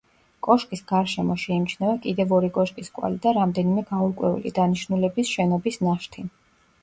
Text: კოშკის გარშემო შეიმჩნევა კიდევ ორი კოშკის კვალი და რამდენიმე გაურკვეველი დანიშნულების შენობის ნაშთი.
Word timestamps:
კოშკის 0.45 0.79
გარშემო 0.91 1.35
შეიმჩნევა 1.41 1.91
კიდევ 2.05 2.33
ორი 2.37 2.49
კოშკის 2.55 2.89
კვალი 2.95 3.21
და 3.27 3.33
რამდენიმე 3.39 3.83
გაურკვეველი 3.91 4.53
დანიშნულების 4.61 5.35
შენობის 5.35 5.79
ნაშთი. 5.89 6.27